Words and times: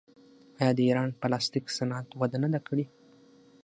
آیا 0.59 0.71
د 0.75 0.79
ایران 0.87 1.09
پلاستیک 1.21 1.65
صنعت 1.77 2.07
وده 2.19 2.37
نه 2.43 2.49
ده 2.53 2.59
کړې؟ 2.67 2.85